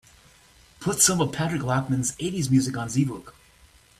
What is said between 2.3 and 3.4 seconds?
music on Zvooq